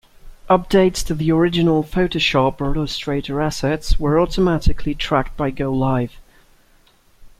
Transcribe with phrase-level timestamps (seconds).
[0.49, 6.13] Updates to the original Photoshop or Illustrator assets were automatically tracked by GoLive.